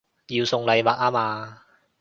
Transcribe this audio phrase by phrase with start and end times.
[0.29, 1.61] 要送禮物吖嘛